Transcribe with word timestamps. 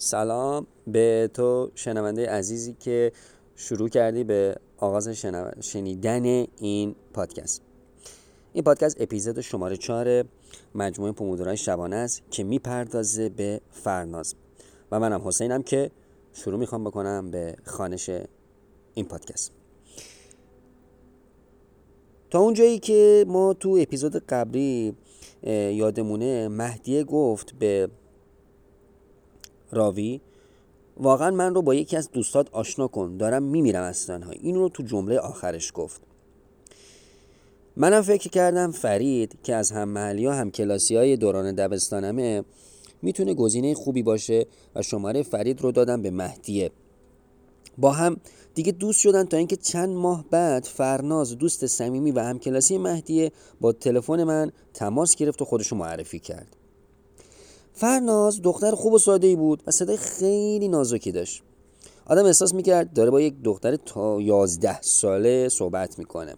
سلام 0.00 0.66
به 0.86 1.30
تو 1.34 1.70
شنونده 1.74 2.30
عزیزی 2.30 2.76
که 2.80 3.12
شروع 3.56 3.88
کردی 3.88 4.24
به 4.24 4.56
آغاز 4.76 5.08
شنیدن 5.60 6.46
این 6.56 6.94
پادکست. 7.12 7.62
این 8.52 8.64
پادکست 8.64 9.00
اپیزود 9.00 9.40
شماره 9.40 9.76
چهار 9.76 10.24
مجموعه 10.74 11.12
پومودورای 11.12 11.56
شبانه 11.56 11.96
است 11.96 12.22
که 12.30 12.44
می‌پردازه 12.44 13.28
به 13.28 13.60
فرناز. 13.70 14.34
و 14.92 15.00
منم 15.00 15.28
حسینم 15.28 15.62
که 15.62 15.90
شروع 16.32 16.58
می‌خوام 16.58 16.84
بکنم 16.84 17.30
به 17.30 17.56
خانش 17.64 18.10
این 18.94 19.06
پادکست. 19.06 19.52
تا 22.30 22.40
اونجایی 22.40 22.78
که 22.78 23.24
ما 23.28 23.54
تو 23.54 23.78
اپیزود 23.80 24.16
قبلی 24.16 24.96
یادمونه 25.72 26.48
مهدیه 26.48 27.04
گفت 27.04 27.54
به 27.58 27.88
راوی 29.70 30.20
واقعا 30.96 31.30
من 31.30 31.54
رو 31.54 31.62
با 31.62 31.74
یکی 31.74 31.96
از 31.96 32.10
دوستات 32.10 32.48
آشنا 32.52 32.88
کن 32.88 33.16
دارم 33.16 33.42
میمیرم 33.42 33.82
از 33.82 34.06
تنهایی. 34.06 34.40
این 34.42 34.54
رو 34.54 34.68
تو 34.68 34.82
جمله 34.82 35.18
آخرش 35.18 35.72
گفت. 35.74 36.00
منم 37.76 38.02
فکر 38.02 38.28
کردم 38.30 38.70
فرید 38.70 39.38
که 39.42 39.54
از 39.54 39.70
هم 39.70 39.88
محلی 39.88 40.26
ها 40.26 40.34
هم 40.34 40.50
کلاسی 40.50 40.96
های 40.96 41.16
دوران 41.16 41.54
دبستانمه 41.54 42.44
می‌تونه 43.02 43.34
گزینه 43.34 43.74
خوبی 43.74 44.02
باشه 44.02 44.46
و 44.74 44.82
شماره 44.82 45.22
فرید 45.22 45.60
رو 45.60 45.72
دادم 45.72 46.02
به 46.02 46.10
مهدیه. 46.10 46.70
با 47.78 47.92
هم 47.92 48.16
دیگه 48.54 48.72
دوست 48.72 49.00
شدن 49.00 49.24
تا 49.24 49.36
اینکه 49.36 49.56
چند 49.56 49.88
ماه 49.88 50.24
بعد 50.30 50.64
فرناز 50.64 51.38
دوست 51.38 51.66
صمیمی 51.66 52.10
و 52.10 52.20
همکلاسی 52.20 52.78
مهدیه 52.78 53.32
با 53.60 53.72
تلفن 53.72 54.24
من 54.24 54.52
تماس 54.74 55.16
گرفت 55.16 55.42
و 55.42 55.44
خودشو 55.44 55.76
معرفی 55.76 56.18
کرد. 56.18 56.56
فرناز 57.78 58.42
دختر 58.42 58.70
خوب 58.70 58.92
و 58.92 58.98
ساده 58.98 59.26
ای 59.26 59.36
بود 59.36 59.62
و 59.66 59.70
صدای 59.70 59.96
خیلی 59.96 60.68
نازکی 60.68 61.12
داشت. 61.12 61.42
آدم 62.06 62.24
احساس 62.24 62.54
می‌کرد 62.54 62.92
داره 62.92 63.10
با 63.10 63.20
یک 63.20 63.34
دختر 63.44 63.76
تا 63.76 64.20
یازده 64.20 64.82
ساله 64.82 65.48
صحبت 65.48 65.98
می‌کنه. 65.98 66.34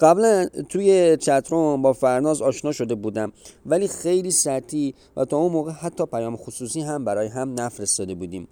قبلا 0.00 0.48
توی 0.68 1.16
چتروم 1.16 1.82
با 1.82 1.92
فرناز 1.92 2.42
آشنا 2.42 2.72
شده 2.72 2.94
بودم 2.94 3.32
ولی 3.66 3.88
خیلی 3.88 4.30
سطحی 4.30 4.94
و 5.16 5.24
تا 5.24 5.36
اون 5.36 5.52
موقع 5.52 5.70
حتی 5.70 6.06
پیام 6.06 6.36
خصوصی 6.36 6.80
هم 6.80 7.04
برای 7.04 7.28
هم 7.28 7.60
نفرستاده 7.60 8.14
بودیم. 8.14 8.48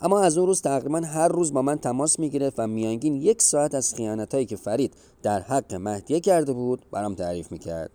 اما 0.00 0.20
از 0.20 0.38
اون 0.38 0.46
روز 0.46 0.62
تقریبا 0.62 1.00
هر 1.00 1.28
روز 1.28 1.52
با 1.52 1.62
من 1.62 1.78
تماس 1.78 2.18
می‌گرفت 2.18 2.58
و 2.58 2.66
میانگین 2.66 3.14
یک 3.14 3.42
ساعت 3.42 3.74
از 3.74 3.94
خیانت 3.94 4.34
هایی 4.34 4.46
که 4.46 4.56
فرید 4.56 4.94
در 5.22 5.40
حق 5.40 5.74
مهدیه 5.74 6.20
کرده 6.20 6.52
بود 6.52 6.86
برام 6.92 7.14
تعریف 7.14 7.52
می‌کرد. 7.52 7.90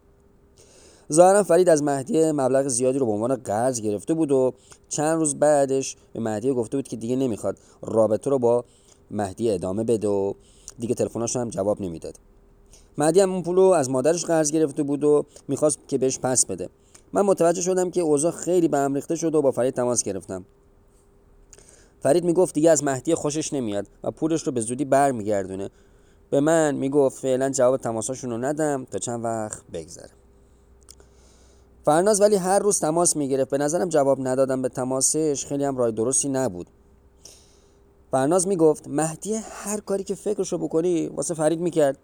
ظاهرا 1.12 1.44
فرید 1.44 1.70
از 1.70 1.84
مهدیه 1.84 2.32
مبلغ 2.32 2.68
زیادی 2.68 3.00
رو 3.00 3.06
به 3.06 3.12
عنوان 3.12 3.36
قرض 3.36 3.82
گرفته 3.82 4.14
بود 4.14 4.32
و 4.32 4.54
چند 4.90 5.18
روز 5.18 5.36
بعدش 5.36 5.96
به 6.14 6.20
مهدیه 6.20 6.54
گفته 6.54 6.78
بود 6.78 6.88
که 6.88 6.98
دیگه 6.98 7.16
نمی‌خواد 7.16 7.58
رابطه 7.82 8.30
رو 8.30 8.40
با 8.40 8.66
مهدی 9.12 9.52
ادامه 9.52 9.84
بده 9.84 10.08
و 10.08 10.34
دیگه 10.80 10.96
تلفناش 10.96 11.36
هم 11.36 11.50
جواب 11.50 11.82
نمی‌داد. 11.82 12.16
مهدی 12.98 13.20
هم 13.20 13.32
اون 13.32 13.44
پول 13.44 13.56
رو 13.56 13.64
از 13.64 13.90
مادرش 13.90 14.26
قرض 14.26 14.52
گرفته 14.52 14.84
بود 14.84 15.04
و 15.04 15.26
می‌خواست 15.48 15.80
که 15.88 15.98
بهش 15.98 16.20
پس 16.20 16.46
بده. 16.46 16.70
من 17.14 17.22
متوجه 17.22 17.62
شدم 17.62 17.92
که 17.92 18.02
اوضاع 18.02 18.32
خیلی 18.32 18.68
به 18.68 18.78
هم 18.78 18.94
ریخته 18.94 19.16
شد 19.16 19.36
و 19.36 19.42
با 19.42 19.52
فرید 19.52 19.74
تماس 19.74 20.04
گرفتم. 20.04 20.46
فرید 22.00 22.24
می‌گفت 22.24 22.56
دیگه 22.56 22.72
از 22.72 22.84
مهدی 22.84 23.16
خوشش 23.16 23.54
نمیاد 23.54 23.88
و 24.04 24.12
پولش 24.12 24.44
رو 24.44 24.52
به 24.52 24.62
زودی 24.62 24.86
برمیگردونه. 24.86 25.70
به 26.30 26.40
من 26.40 26.76
می‌گفت 26.76 27.22
فعلا 27.22 27.50
جواب 27.50 27.78
تماساشون 27.78 28.30
رو 28.30 28.38
ندم 28.38 28.86
تا 28.92 28.98
چند 28.98 29.24
وقت 29.24 29.64
بگذره. 29.74 30.10
فرناز 31.86 32.22
ولی 32.22 32.36
هر 32.36 32.60
روز 32.60 32.80
تماس 32.80 33.16
می‌گرفت. 33.16 33.50
به 33.50 33.58
نظرم 33.58 33.90
جواب 33.90 34.28
ندادم 34.28 34.62
به 34.62 34.70
تماسش 34.70 35.46
خیلی 35.46 35.64
هم 35.64 35.78
رای 35.78 35.92
درستی 35.92 36.30
نبود. 36.30 36.70
فرناز 38.12 38.48
می‌گفت 38.48 38.88
مهدی 38.88 39.34
هر 39.34 39.80
کاری 39.80 40.04
که 40.04 40.16
فکرشو 40.16 40.58
بکنی 40.58 41.08
واسه 41.08 41.34
فرید 41.34 41.60
می‌کرد. 41.60 41.98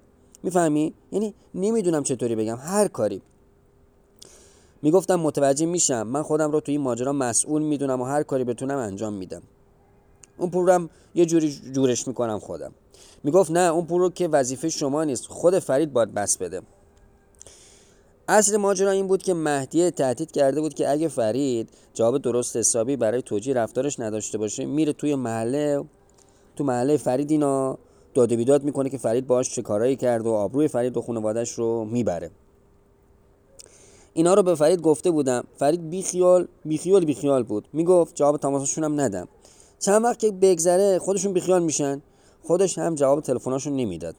می‌فهمی؟ 0.44 0.94
یعنی 1.12 1.34
نمی‌دونم 1.56 2.04
چطوری 2.04 2.36
بگم. 2.36 2.58
هر 2.62 2.88
کاری. 2.88 3.22
می‌گفتم 4.81 5.16
متوجه 5.16 5.66
میشم. 5.66 6.04
من 6.04 6.22
خودم 6.22 6.52
رو 6.52 6.59
توی 6.59 6.74
این 6.74 6.81
ماجرا 6.81 7.14
مسئول 7.14 7.62
می‌دونم 7.62 8.02
و 8.02 8.06
هر 8.06 8.24
کاری 8.24 8.44
بتونم 8.44 8.78
انجام 8.78 9.14
میدم. 9.14 9.42
اون 10.38 10.50
پول 10.50 10.68
رو 10.70 10.90
یه 11.16 11.25
جوری 11.25 11.59
جورش 11.72 12.08
می‌کنم 12.08 12.40
خودم. 12.40 12.72
می‌گفت 13.24 13.52
نه 13.52 13.59
اون 13.59 13.86
پول 13.86 14.02
رو 14.02 14.09
که 14.09 14.28
وظیفه 14.28 14.70
شما 14.70 15.04
نیست. 15.04 15.25
خود 15.25 15.59
فرید 15.59 15.94
باید 15.94 16.14
بس 16.14 16.38
بده. 16.38 16.62
اصل 18.32 18.58
ماجرا 18.58 18.92
این 18.92 19.08
بود 19.08 19.24
که 19.24 19.34
مهدی 19.34 19.92
تهدید 19.92 20.32
کرده 20.32 20.62
بود 20.62 20.74
که 20.74 20.92
اگه 20.92 21.08
فرید 21.08 21.70
جواب 21.94 22.18
درست 22.18 22.58
حسابی 22.58 22.96
برای 22.96 23.22
توجیه 23.22 23.54
رفتارش 23.54 24.00
نداشته 24.00 24.38
باشه 24.38 24.66
میره 24.66 24.94
توی 24.94 25.16
محله 25.16 25.84
تو 26.56 26.64
محله 26.64 26.98
فرید 26.98 27.32
اینا 27.32 27.78
داده 28.14 28.36
بیداد 28.36 28.64
می‌کنه 28.64 28.90
که 28.90 28.98
فرید 28.98 29.28
باش 29.28 29.50
چه 29.50 29.62
کارایی 29.62 29.96
کرد 29.96 30.26
و 30.26 30.32
آبروی 30.32 30.68
فرید 30.68 30.98
و 30.98 31.02
خانوادش 31.02 31.52
رو 31.52 31.86
می‌بره. 31.86 32.32
اینا 34.14 34.34
رو 34.34 34.44
به 34.44 34.56
فرید 34.56 34.82
گفته 34.82 35.12
بودم. 35.12 35.44
فرید 35.58 35.90
بیخیال 35.90 36.48
بیخیال 36.66 37.06
بیخیال 37.06 37.44
بود. 37.44 37.68
می‌گفت 37.74 38.16
جواب 38.16 38.38
تماسشون 38.38 38.84
هم 38.84 39.02
ندم. 39.02 39.28
چند 39.80 40.04
وقت 40.04 40.20
که 40.20 40.32
بگذره 40.32 41.00
خودشون 41.00 41.34
بیخیال 41.34 41.64
میشن. 41.64 42.02
خودش 42.44 42.78
هم 42.78 42.96
جواب 42.96 43.22
تلفناشون 43.22 43.76
نمی‌داد. 43.76 44.16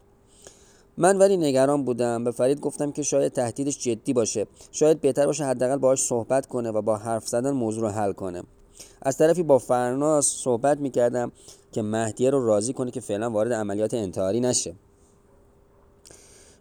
من 0.97 1.19
ولی 1.19 1.37
نگران 1.37 1.85
بودم. 1.85 2.25
به 2.25 2.31
فرید 2.31 2.61
گفتم 2.61 2.93
که 2.93 3.03
شاید 3.03 3.33
تهدیدش 3.33 3.79
جدی 3.79 4.13
باشه. 4.13 4.47
شاید 4.73 5.01
بهتر 5.01 5.27
باشه 5.27 5.45
حداقل 5.45 5.77
باهاش 5.77 6.03
صحبت 6.03 6.47
کنه 6.47 6.71
و 6.71 6.83
با 6.83 6.97
حرف 6.97 7.29
زدن 7.29 7.51
موضوع 7.51 7.83
رو 7.83 7.89
حل 7.89 8.13
کنه. 8.13 8.43
از 9.03 9.17
طرفی 9.17 9.43
با 9.43 9.59
فرناز 9.59 10.27
صحبت 10.27 10.79
می‌کردم 10.79 11.33
که 11.73 11.83
مهدیه 11.83 12.31
رو 12.31 12.47
راضی 12.47 12.73
کنه 12.73 12.91
که 12.91 13.01
فعلا 13.01 13.31
وارد 13.31 13.53
عملیات 13.53 13.95
انتحاری 13.95 14.41
نشه. 14.41 14.75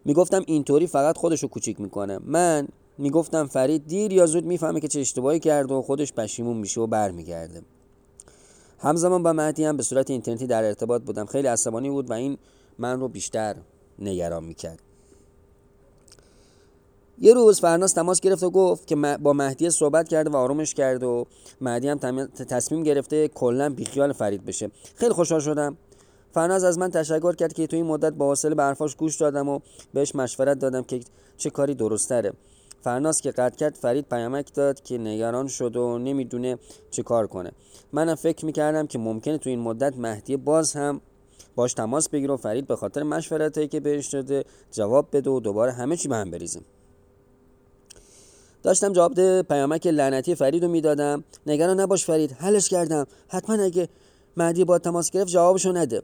می‌گفتم 0.04 0.42
اینطوری 0.46 0.86
فقط 0.86 1.18
خودش 1.18 1.42
رو 1.42 1.48
کوچیک 1.48 1.80
می‌کنه. 1.80 2.18
من 2.24 2.68
می‌گفتم 2.98 3.46
فرید 3.46 3.86
دیر 3.86 4.12
یا 4.12 4.26
زود 4.26 4.44
می‌فهمه 4.44 4.80
که 4.80 4.88
چه 4.88 5.00
اشتباهی 5.00 5.38
کرده 5.38 5.74
و 5.74 5.82
خودش 5.82 6.12
پشیمون 6.12 6.56
میشه 6.56 6.80
و 6.80 6.86
برمیگرده. 6.86 7.62
همزمان 8.78 9.22
با 9.22 9.32
مهدی 9.32 9.64
هم 9.64 9.76
به 9.76 9.82
صورت 9.82 10.10
اینترنتی 10.10 10.46
در 10.46 10.64
ارتباط 10.64 11.02
بودم. 11.02 11.26
خیلی 11.26 11.48
عصبانی 11.48 11.90
بود 11.90 12.10
و 12.10 12.12
این 12.12 12.38
من 12.78 13.00
رو 13.00 13.08
بیشتر 13.08 13.56
نگران 14.00 14.44
می‌کرد. 14.44 14.78
یه 17.18 17.34
روز 17.34 17.60
فرناز 17.60 17.94
تماس 17.94 18.20
گرفت 18.20 18.42
و 18.42 18.50
گفت 18.50 18.86
که 18.86 18.96
با 18.96 19.32
مهدی 19.32 19.70
صحبت 19.70 20.08
کرده 20.08 20.30
و 20.30 20.36
آرومش 20.36 20.74
کرد 20.74 21.02
و 21.02 21.26
مهدی 21.60 21.88
هم 21.88 21.98
تصمیم 22.26 22.82
گرفته 22.82 23.28
کلا 23.28 23.68
بیخیال 23.68 24.12
فرید 24.12 24.44
بشه. 24.44 24.70
خیلی 24.94 25.12
خوشحال 25.12 25.40
شدم. 25.40 25.76
فرناز 26.32 26.64
از 26.64 26.78
من 26.78 26.90
تشکر 26.90 27.34
کرد 27.34 27.52
که 27.52 27.66
تو 27.66 27.76
این 27.76 27.86
مدت 27.86 28.12
با 28.12 28.28
حوصله 28.28 28.54
به 28.54 28.74
گوش 28.98 29.16
دادم 29.16 29.48
و 29.48 29.60
بهش 29.94 30.14
مشورت 30.14 30.58
دادم 30.58 30.82
که 30.82 31.00
چه 31.36 31.50
کاری 31.50 31.74
درستره 31.74 32.32
فرناز 32.80 33.20
که 33.20 33.30
قطع 33.30 33.56
کرد 33.56 33.74
فرید 33.74 34.08
پیامک 34.08 34.54
داد 34.54 34.82
که 34.82 34.98
نگران 34.98 35.48
شد 35.48 35.76
و 35.76 35.98
نمی‌دونه 35.98 36.58
چه 36.90 37.02
کار 37.02 37.26
کنه. 37.26 37.52
منم 37.92 38.14
فکر 38.14 38.46
می‌کردم 38.46 38.86
که 38.86 38.98
ممکنه 38.98 39.38
تو 39.38 39.50
این 39.50 39.60
مدت 39.60 39.96
مهدی 39.96 40.36
باز 40.36 40.72
هم 40.72 41.00
باش 41.54 41.74
تماس 41.74 42.08
بگیره 42.08 42.34
و 42.34 42.36
فرید 42.36 42.66
به 42.66 42.76
خاطر 42.76 43.02
مشورتایی 43.02 43.68
که 43.68 43.80
بهش 43.80 44.06
داده 44.06 44.44
جواب 44.70 45.08
بده 45.12 45.30
و 45.30 45.40
دوباره 45.40 45.72
همه 45.72 45.96
چی 45.96 46.08
به 46.08 46.16
هم 46.16 46.30
بریزه. 46.30 46.60
داشتم 48.62 48.92
جواب 48.92 49.42
پیامک 49.42 49.86
لعنتی 49.86 50.34
فرید 50.34 50.64
رو 50.64 50.70
می‌دادم. 50.70 51.24
نگران 51.46 51.80
نباش 51.80 52.04
فرید 52.04 52.32
حلش 52.32 52.68
کردم. 52.68 53.06
حتما 53.28 53.62
اگه 53.62 53.88
مهدی 54.36 54.64
با 54.64 54.78
تماس 54.78 55.10
گرفت 55.10 55.30
جوابشو 55.30 55.72
نده. 55.72 56.02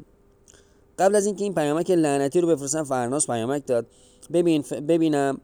قبل 0.98 1.14
از 1.14 1.26
اینکه 1.26 1.44
این 1.44 1.54
پیامک 1.54 1.90
لعنتی 1.90 2.40
رو 2.40 2.48
بفرستم 2.48 2.84
فرناس 2.84 3.26
پیامک 3.26 3.66
داد. 3.66 3.86
ببین 4.32 4.64
ببینم 4.88 5.40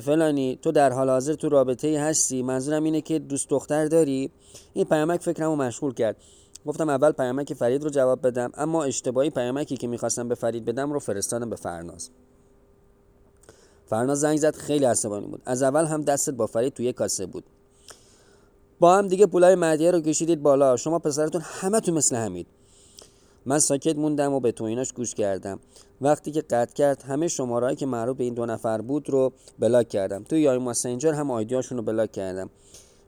فلانی 0.00 0.58
تو 0.62 0.72
در 0.72 0.92
حال 0.92 1.10
حاضر 1.10 1.34
تو 1.34 1.48
رابطه 1.48 2.00
هستی. 2.00 2.42
منظورم 2.42 2.84
اینه 2.84 3.00
که 3.00 3.18
دوست 3.18 3.50
دختر 3.50 3.86
داری؟ 3.86 4.30
این 4.72 4.84
پیامک 4.84 5.20
فکرمو 5.20 5.56
مشغول 5.56 5.94
کرد. 5.94 6.16
گفتم 6.66 6.88
اول 6.88 7.12
پیامک 7.12 7.54
فرید 7.54 7.84
رو 7.84 7.90
جواب 7.90 8.26
بدم 8.26 8.50
اما 8.54 8.84
اشتباهی 8.84 9.30
پیامکی 9.30 9.76
که 9.76 9.86
می‌خواستم 9.86 10.28
به 10.28 10.34
فرید 10.34 10.64
بدم 10.64 10.92
رو 10.92 10.98
فرستادم 10.98 11.50
به 11.50 11.56
فرناز. 11.56 12.10
فرناز 13.86 14.20
زنگ 14.20 14.38
زد 14.38 14.54
خیلی 14.54 14.84
عصبانی 14.84 15.26
بود. 15.26 15.42
از 15.44 15.62
اول 15.62 15.84
هم 15.84 16.02
دستت 16.02 16.34
با 16.34 16.46
فرید 16.46 16.74
توی 16.74 16.92
کاسه 16.92 17.26
بود. 17.26 17.44
با 18.80 18.96
هم 18.96 19.08
دیگه 19.08 19.26
پولای 19.26 19.54
مدیه 19.54 19.90
رو 19.90 20.00
کشیدید 20.00 20.42
بالا. 20.42 20.76
شما 20.76 20.98
پسرتون 20.98 21.40
همه 21.44 21.80
تو 21.80 21.92
مثل 21.92 22.16
همید 22.16 22.46
من 23.46 23.58
ساکت 23.58 23.96
موندم 23.96 24.32
و 24.32 24.40
به 24.40 24.52
تویناش 24.52 24.92
گوش 24.92 25.14
کردم. 25.14 25.60
وقتی 26.00 26.32
که 26.32 26.40
قطع 26.40 26.74
کرد 26.74 27.02
همه 27.02 27.28
شمارهایی 27.28 27.76
که 27.76 27.86
معروف 27.86 28.16
به 28.16 28.24
این 28.24 28.34
دو 28.34 28.46
نفر 28.46 28.80
بود 28.80 29.10
رو 29.10 29.32
بلاک 29.58 29.88
کردم. 29.88 30.24
توی 30.24 30.40
یای 30.40 30.58
ماسنجر 30.58 31.12
هم 31.12 31.30
آیدیاشون 31.30 31.78
رو 31.78 31.84
بلاک 31.84 32.12
کردم. 32.12 32.50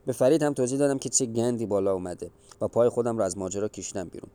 به 0.05 0.13
فرید 0.13 0.43
هم 0.43 0.53
توضیح 0.53 0.79
دادم 0.79 0.97
که 0.97 1.09
چه 1.09 1.25
گندی 1.25 1.65
بالا 1.65 1.93
اومده 1.93 2.31
و 2.61 2.67
پای 2.67 2.89
خودم 2.89 3.17
رو 3.17 3.23
از 3.23 3.37
ماجرا 3.37 3.67
کشیدم 3.67 4.09
بیرون. 4.09 4.29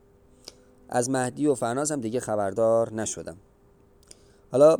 از 0.89 1.09
مهدی 1.09 1.47
و 1.47 1.55
فرناز 1.55 1.91
هم 1.91 2.01
دیگه 2.01 2.19
خبردار 2.19 2.93
نشدم. 2.93 3.37
حالا 4.51 4.77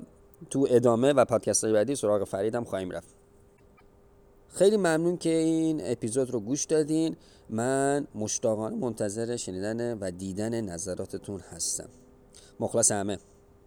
تو 0.49 0.67
ادامه 0.69 1.13
و 1.13 1.25
پادکست 1.25 1.63
های 1.63 1.73
بعدی 1.73 1.95
سراغ 1.95 2.23
فریدم 2.23 2.63
خواهیم 2.63 2.91
رفت. 2.91 3.15
خیلی 4.47 4.77
ممنون 4.77 5.17
که 5.17 5.29
این 5.29 5.81
اپیزود 5.83 6.31
رو 6.31 6.39
گوش 6.39 6.65
دادین. 6.65 7.15
من 7.49 8.07
مشتاقانه 8.15 8.75
منتظر 8.75 9.35
شنیدن 9.35 9.97
و 9.99 10.11
دیدن 10.11 10.61
نظراتتون 10.61 11.39
هستم. 11.39 11.89
مخلص 12.59 12.91
همه. 12.91 13.19